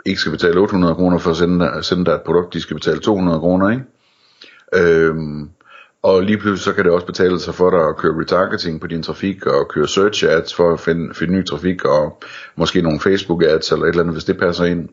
ikke 0.06 0.20
skal 0.20 0.32
betale 0.32 0.60
800 0.60 0.94
kroner 0.94 1.18
for 1.18 1.30
at 1.30 1.36
sende, 1.36 1.82
sende 1.82 2.04
dig 2.04 2.12
et 2.12 2.22
produkt, 2.22 2.54
de 2.54 2.60
skal 2.60 2.76
betale 2.76 2.98
200 2.98 3.38
kroner, 3.38 3.70
ikke? 3.70 3.84
Øhm, 4.74 5.50
og 6.02 6.22
lige 6.22 6.38
pludselig 6.38 6.64
så 6.64 6.72
kan 6.72 6.84
det 6.84 6.92
også 6.92 7.06
betale 7.06 7.40
sig 7.40 7.54
for 7.54 7.70
dig 7.70 7.88
at 7.88 7.96
køre 7.96 8.20
retargeting 8.20 8.80
på 8.80 8.86
din 8.86 9.02
trafik, 9.02 9.46
og 9.46 9.68
køre 9.68 9.88
search 9.88 10.24
ads 10.28 10.54
for 10.54 10.72
at 10.72 10.80
finde, 10.80 11.14
finde 11.14 11.34
ny 11.34 11.46
trafik, 11.46 11.84
og 11.84 12.22
måske 12.56 12.82
nogle 12.82 13.00
Facebook 13.00 13.42
ads 13.42 13.72
eller 13.72 13.84
et 13.84 13.88
eller 13.88 14.02
andet, 14.02 14.14
hvis 14.14 14.24
det 14.24 14.38
passer 14.38 14.64
ind. 14.64 14.88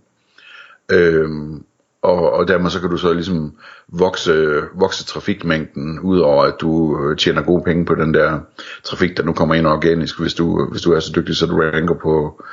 Øhm, 0.91 1.63
og, 2.01 2.33
og 2.33 2.47
dermed 2.47 2.69
så 2.69 2.79
kan 2.79 2.89
du 2.89 2.97
så 2.97 3.13
ligesom 3.13 3.55
vokse, 3.87 4.61
vokse 4.73 5.05
trafikmængden, 5.05 5.99
udover 5.99 6.43
at 6.43 6.53
du 6.61 6.99
øh, 7.03 7.17
tjener 7.17 7.41
gode 7.41 7.63
penge 7.63 7.85
på 7.85 7.95
den 7.95 8.13
der 8.13 8.39
trafik, 8.83 9.17
der 9.17 9.23
nu 9.23 9.33
kommer 9.33 9.55
ind 9.55 9.67
organisk, 9.67 10.19
hvis 10.19 10.33
du, 10.33 10.69
hvis 10.71 10.81
du 10.81 10.91
er 10.91 10.99
så 10.99 11.11
dygtig, 11.15 11.35
så 11.35 11.45
du 11.45 11.61
ranker 11.61 11.95
på, 11.95 12.43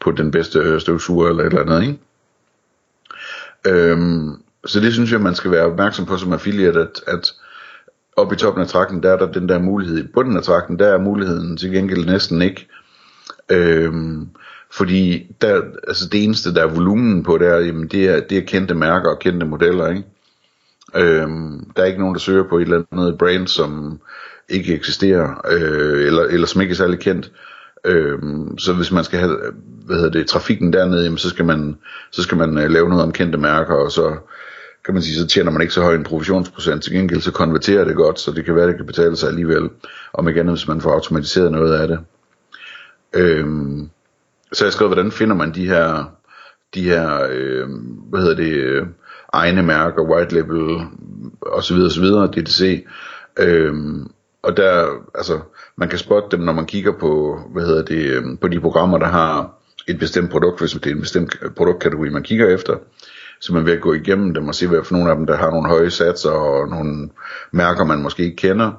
på 0.00 0.10
den 0.10 0.30
bedste 0.30 0.58
øh, 0.58 0.80
støvsuger 0.80 1.28
eller 1.28 1.44
et 1.44 1.46
eller 1.46 1.62
andet, 1.62 1.82
ikke? 1.82 1.98
Øhm, 3.66 4.42
så 4.66 4.80
det 4.80 4.92
synes 4.92 5.12
jeg, 5.12 5.20
man 5.20 5.34
skal 5.34 5.50
være 5.50 5.64
opmærksom 5.64 6.06
på 6.06 6.16
som 6.16 6.32
affiliate, 6.32 6.80
at, 6.80 7.02
at 7.06 7.32
oppe 8.16 8.34
i 8.34 8.38
toppen 8.38 8.62
af 8.62 8.68
trakten, 8.68 9.02
der 9.02 9.10
er 9.12 9.16
der 9.16 9.32
den 9.32 9.48
der 9.48 9.58
mulighed. 9.58 9.98
I 9.98 10.08
bunden 10.14 10.36
af 10.36 10.42
trakten, 10.42 10.78
der 10.78 10.86
er 10.86 10.98
muligheden 10.98 11.56
til 11.56 11.70
gengæld 11.70 12.06
næsten 12.06 12.42
ikke. 12.42 12.68
Øhm, 13.50 14.28
fordi 14.72 15.26
der, 15.40 15.62
altså 15.88 16.08
det 16.08 16.24
eneste, 16.24 16.54
der 16.54 16.62
er 16.62 16.74
volumen 16.74 17.22
på, 17.22 17.38
der, 17.38 17.58
jamen 17.58 17.88
det, 17.88 18.08
er, 18.08 18.20
det 18.20 18.38
er 18.38 18.42
kendte 18.42 18.74
mærker 18.74 19.10
og 19.10 19.18
kendte 19.18 19.46
modeller. 19.46 19.88
Ikke? 19.88 20.04
Øhm, 20.96 21.70
der 21.76 21.82
er 21.82 21.86
ikke 21.86 22.00
nogen, 22.00 22.14
der 22.14 22.20
søger 22.20 22.48
på 22.48 22.58
et 22.58 22.62
eller 22.62 22.82
andet 22.92 23.18
brand, 23.18 23.46
som 23.48 24.00
ikke 24.48 24.74
eksisterer, 24.74 25.46
øh, 25.50 26.06
eller, 26.06 26.22
eller 26.22 26.46
som 26.46 26.60
ikke 26.60 26.72
er 26.72 26.76
særlig 26.76 26.98
kendt. 26.98 27.32
Øhm, 27.84 28.58
så 28.58 28.72
hvis 28.72 28.92
man 28.92 29.04
skal 29.04 29.18
have 29.18 29.36
hvad 29.86 29.96
hedder 29.96 30.10
det, 30.10 30.26
trafikken 30.26 30.72
dernede, 30.72 31.04
jamen, 31.04 31.18
så 31.18 31.28
skal 31.28 31.44
man, 31.44 31.76
så 32.10 32.22
skal 32.22 32.38
man 32.38 32.50
uh, 32.50 32.70
lave 32.70 32.88
noget 32.88 33.04
om 33.04 33.12
kendte 33.12 33.38
mærker, 33.38 33.74
og 33.74 33.92
så 33.92 34.16
kan 34.84 34.94
man 34.94 35.02
sige, 35.02 35.18
så 35.18 35.26
tjener 35.26 35.50
man 35.50 35.62
ikke 35.62 35.74
så 35.74 35.82
høj 35.82 35.94
en 35.94 36.04
provisionsprocent. 36.04 36.82
Til 36.82 36.92
gengæld 36.92 37.20
så 37.20 37.32
konverterer 37.32 37.84
det 37.84 37.96
godt, 37.96 38.20
så 38.20 38.30
det 38.30 38.44
kan 38.44 38.56
være, 38.56 38.68
det 38.68 38.76
kan 38.76 38.86
betale 38.86 39.16
sig 39.16 39.28
alligevel. 39.28 39.70
Om 40.12 40.28
igen, 40.28 40.48
hvis 40.48 40.68
man 40.68 40.80
får 40.80 40.92
automatiseret 40.92 41.52
noget 41.52 41.74
af 41.80 41.88
det. 41.88 41.98
Øhm, 43.14 43.90
så 44.52 44.64
jeg 44.64 44.72
skrev, 44.72 44.88
hvordan 44.88 45.12
finder 45.12 45.36
man 45.36 45.54
de 45.54 45.66
her, 45.66 46.12
de 46.74 46.82
her 46.82 47.28
øh, 47.30 47.68
hvad 48.10 48.20
hedder 48.20 48.36
det, 48.36 48.52
øh, 48.52 48.86
egne 49.32 49.62
mærker, 49.62 50.02
white 50.02 50.34
label, 50.34 50.86
og 51.40 51.64
så 51.64 51.74
videre, 51.74 51.88
og 51.88 51.92
så 51.92 52.00
videre, 52.00 52.26
DTC. 52.26 52.86
Øhm, 53.38 54.10
og 54.42 54.56
der, 54.56 54.86
altså, 55.14 55.40
man 55.76 55.88
kan 55.88 55.98
spotte 55.98 56.36
dem, 56.36 56.44
når 56.44 56.52
man 56.52 56.66
kigger 56.66 56.92
på, 57.00 57.40
hvad 57.52 57.66
hedder 57.66 57.84
det, 57.84 58.10
øhm, 58.10 58.36
på 58.36 58.48
de 58.48 58.60
programmer, 58.60 58.98
der 58.98 59.06
har 59.06 59.50
et 59.88 59.98
bestemt 59.98 60.30
produkt, 60.30 60.60
hvis 60.60 60.72
det 60.72 60.86
er 60.86 60.94
en 60.94 61.00
bestemt 61.00 61.36
produktkategori, 61.56 62.08
man 62.08 62.22
kigger 62.22 62.48
efter. 62.48 62.76
Så 63.40 63.54
man 63.54 63.68
at 63.68 63.80
gå 63.80 63.92
igennem 63.92 64.34
dem 64.34 64.48
og 64.48 64.54
se, 64.54 64.66
hvad 64.66 64.84
for 64.84 64.94
nogle 64.94 65.10
af 65.10 65.16
dem, 65.16 65.26
der 65.26 65.36
har 65.36 65.50
nogle 65.50 65.68
høje 65.68 65.90
satser 65.90 66.30
og 66.30 66.68
nogle 66.68 67.08
mærker, 67.52 67.84
man 67.84 68.02
måske 68.02 68.22
ikke 68.22 68.36
kender. 68.36 68.72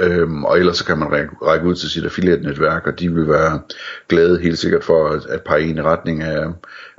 Øhm, 0.00 0.44
og 0.44 0.58
ellers 0.58 0.76
så 0.76 0.84
kan 0.84 0.98
man 0.98 1.12
række, 1.12 1.30
række 1.42 1.66
ud 1.66 1.74
til 1.74 1.90
sit 1.90 2.04
affiliate-netværk, 2.04 2.86
og 2.86 3.00
de 3.00 3.14
vil 3.14 3.28
være 3.28 3.60
glade 4.08 4.40
helt 4.40 4.58
sikkert 4.58 4.84
for 4.84 5.08
at, 5.08 5.26
at 5.26 5.42
pege 5.42 5.62
en 5.62 5.78
i 5.78 5.82
retning 5.82 6.22
af, 6.22 6.46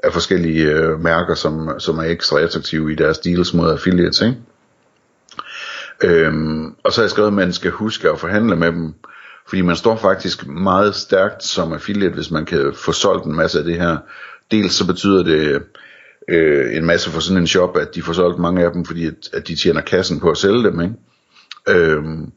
af 0.03 0.13
forskellige 0.13 0.71
øh, 0.71 0.99
mærker, 0.99 1.35
som, 1.35 1.79
som 1.79 1.97
er 1.97 2.03
ekstra 2.03 2.39
attraktive 2.39 2.91
i 2.91 2.95
deres 2.95 3.19
deals 3.19 3.53
mod 3.53 3.71
affiliates. 3.71 4.21
Ikke? 4.21 4.37
Øhm, 6.03 6.75
og 6.83 6.91
så 6.91 7.01
har 7.01 7.03
jeg 7.03 7.11
skrevet, 7.11 7.27
at 7.27 7.33
man 7.33 7.53
skal 7.53 7.71
huske 7.71 8.09
at 8.09 8.19
forhandle 8.19 8.55
med 8.55 8.67
dem, 8.67 8.93
fordi 9.47 9.61
man 9.61 9.75
står 9.75 9.95
faktisk 9.95 10.47
meget 10.47 10.95
stærkt 10.95 11.43
som 11.43 11.73
affiliate, 11.73 12.15
hvis 12.15 12.31
man 12.31 12.45
kan 12.45 12.73
få 12.75 12.91
solgt 12.91 13.25
en 13.25 13.35
masse 13.35 13.59
af 13.59 13.65
det 13.65 13.75
her. 13.75 13.97
Dels 14.51 14.73
så 14.73 14.87
betyder 14.87 15.23
det 15.23 15.63
øh, 16.27 16.77
en 16.77 16.85
masse 16.85 17.09
for 17.09 17.19
sådan 17.19 17.41
en 17.41 17.47
shop, 17.47 17.77
at 17.77 17.95
de 17.95 18.01
får 18.01 18.13
solgt 18.13 18.39
mange 18.39 18.65
af 18.65 18.71
dem, 18.71 18.85
fordi 18.85 19.07
at, 19.07 19.29
at 19.33 19.47
de 19.47 19.55
tjener 19.55 19.81
kassen 19.81 20.19
på 20.19 20.31
at 20.31 20.37
sælge 20.37 20.63
dem. 20.63 20.81
Ikke? 20.81 20.95
Øhm, 21.69 22.31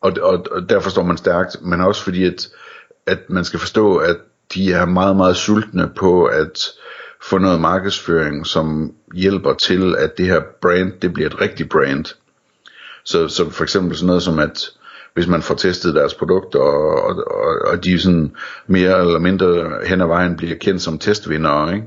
og, 0.00 0.12
og, 0.22 0.46
og 0.50 0.68
derfor 0.68 0.90
står 0.90 1.02
man 1.02 1.16
stærkt, 1.16 1.62
men 1.62 1.80
også 1.80 2.04
fordi, 2.04 2.24
at, 2.24 2.48
at 3.06 3.18
man 3.28 3.44
skal 3.44 3.60
forstå, 3.60 3.96
at 3.96 4.16
de 4.54 4.72
er 4.72 4.84
meget, 4.84 5.16
meget 5.16 5.36
sultne 5.36 5.90
på 5.96 6.24
at 6.24 6.68
få 7.22 7.38
noget 7.38 7.60
markedsføring, 7.60 8.46
som 8.46 8.94
hjælper 9.14 9.54
til, 9.54 9.94
at 9.98 10.18
det 10.18 10.26
her 10.26 10.40
brand, 10.62 10.92
det 11.02 11.12
bliver 11.12 11.28
et 11.28 11.40
rigtigt 11.40 11.70
brand. 11.70 12.04
Så, 13.04 13.28
så 13.28 13.50
for 13.50 13.62
eksempel 13.62 13.96
sådan 13.96 14.06
noget 14.06 14.22
som, 14.22 14.38
at 14.38 14.70
hvis 15.14 15.26
man 15.26 15.42
får 15.42 15.54
testet 15.54 15.94
deres 15.94 16.14
produkter, 16.14 16.58
og, 16.58 17.24
og, 17.26 17.58
og 17.66 17.84
de 17.84 18.00
sådan 18.00 18.32
mere 18.66 19.00
eller 19.00 19.18
mindre 19.18 19.70
hen 19.86 20.00
ad 20.00 20.06
vejen 20.06 20.36
bliver 20.36 20.56
kendt 20.56 20.82
som 20.82 20.98
testvinder, 20.98 21.72
ikke? 21.72 21.86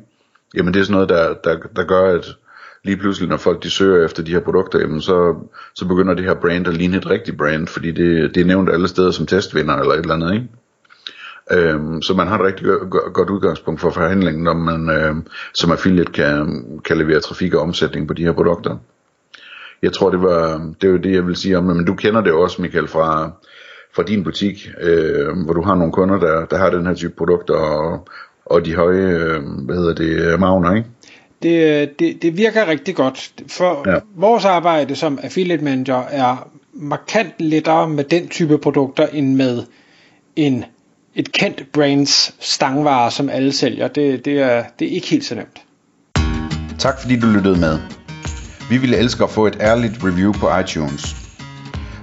Jamen 0.55 0.73
det 0.73 0.79
er 0.79 0.83
sådan 0.83 0.93
noget, 0.93 1.09
der, 1.09 1.33
der, 1.43 1.59
der 1.75 1.83
gør, 1.83 2.15
at 2.17 2.35
lige 2.83 2.97
pludselig, 2.97 3.29
når 3.29 3.37
folk 3.37 3.63
de 3.63 3.69
søger 3.69 4.05
efter 4.05 4.23
de 4.23 4.31
her 4.31 4.39
produkter, 4.39 4.79
jamen 4.79 5.01
så, 5.01 5.35
så 5.75 5.87
begynder 5.87 6.13
det 6.13 6.25
her 6.25 6.33
brand 6.33 6.67
at 6.67 6.77
ligne 6.77 6.97
et 6.97 7.09
rigtigt 7.09 7.37
brand, 7.37 7.67
fordi 7.67 7.91
det, 7.91 8.35
det 8.35 8.41
er 8.41 8.45
nævnt 8.45 8.69
alle 8.69 8.87
steder 8.87 9.11
som 9.11 9.25
testvinder 9.25 9.75
eller 9.75 9.93
et 9.93 9.99
eller 9.99 10.13
andet, 10.13 10.33
ikke? 10.33 10.47
Øhm, 11.51 12.01
så 12.01 12.13
man 12.13 12.27
har 12.27 12.39
et 12.39 12.45
rigtig 12.45 12.67
godt, 13.13 13.29
udgangspunkt 13.29 13.81
for 13.81 13.89
forhandlingen, 13.89 14.43
når 14.43 14.53
man 14.53 14.89
øhm, 14.89 15.27
som 15.53 15.71
affiliate 15.71 16.11
kan, 16.11 16.63
kan 16.85 16.97
levere 16.97 17.19
trafik 17.19 17.53
og 17.53 17.61
omsætning 17.61 18.07
på 18.07 18.13
de 18.13 18.23
her 18.23 18.31
produkter 18.31 18.77
jeg 19.85 19.93
tror, 19.93 20.09
det 20.09 20.21
var 20.21 20.71
det, 20.81 20.91
var 20.91 20.97
det 20.97 21.13
jeg 21.13 21.27
vil 21.27 21.35
sige 21.35 21.57
om 21.57 21.63
men 21.63 21.85
du 21.85 21.95
kender 21.95 22.21
det 22.21 22.33
også, 22.33 22.61
Michael, 22.61 22.87
fra, 22.87 23.31
fra 23.95 24.03
din 24.03 24.23
butik, 24.23 24.69
øh, 24.81 25.27
hvor 25.45 25.53
du 25.53 25.61
har 25.61 25.75
nogle 25.75 25.93
kunder, 25.93 26.19
der, 26.19 26.45
der 26.45 26.57
har 26.57 26.69
den 26.69 26.87
her 26.87 26.93
type 26.93 27.13
produkter, 27.17 27.55
og, 27.55 28.07
og 28.45 28.65
de 28.65 28.75
høje, 28.75 29.01
øh, 29.01 29.43
hvad 29.65 29.75
hedder 29.75 29.93
det, 29.93 30.39
magner, 30.39 30.75
ikke? 30.75 30.89
Det, 31.43 31.99
det, 31.99 32.21
det 32.21 32.37
virker 32.37 32.67
rigtig 32.67 32.95
godt, 32.95 33.33
for 33.47 33.89
ja. 33.91 33.99
vores 34.15 34.45
arbejde 34.45 34.95
som 34.95 35.19
affiliate 35.23 35.63
manager 35.63 36.03
er 36.11 36.49
markant 36.73 37.33
lettere 37.39 37.89
med 37.89 38.03
den 38.03 38.27
type 38.27 38.57
produkter, 38.57 39.07
end 39.07 39.35
med 39.35 39.63
en, 40.35 40.65
et 41.15 41.31
kendt 41.31 41.71
brands 41.73 42.35
stangvare, 42.39 43.11
som 43.11 43.29
alle 43.29 43.51
sælger. 43.51 43.87
Det, 43.87 44.25
det, 44.25 44.39
er, 44.39 44.63
det 44.79 44.87
er 44.87 44.91
ikke 44.91 45.07
helt 45.07 45.25
så 45.25 45.35
nemt. 45.35 45.61
Tak 46.79 47.01
fordi 47.01 47.19
du 47.19 47.27
lyttede 47.27 47.59
med. 47.59 47.79
Vi 48.69 48.77
ville 48.77 48.97
elske 48.97 49.23
at 49.23 49.29
få 49.29 49.47
et 49.47 49.57
ærligt 49.61 49.93
review 50.03 50.33
på 50.33 50.57
iTunes. 50.57 51.24